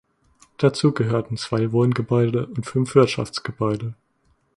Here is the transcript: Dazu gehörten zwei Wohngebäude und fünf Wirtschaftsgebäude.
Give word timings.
Dazu 0.57 0.93
gehörten 0.93 1.37
zwei 1.37 1.71
Wohngebäude 1.71 2.47
und 2.47 2.65
fünf 2.65 2.95
Wirtschaftsgebäude. 2.95 3.93